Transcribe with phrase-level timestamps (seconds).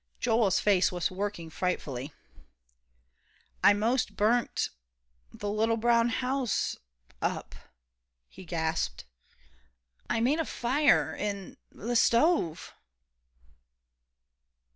[0.19, 2.11] Joel's face was working frightfully.
[3.63, 4.69] "I 'most burnt
[5.31, 6.75] the little brown house
[7.21, 7.53] up,"
[8.27, 9.05] he gasped.
[10.09, 12.73] "I made a fire in the stove!"